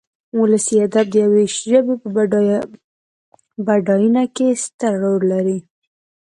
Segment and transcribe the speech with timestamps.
[0.39, 2.07] ولسي ادب د يوې ژبې په
[3.67, 5.59] بډاينه کې ستر رول لري.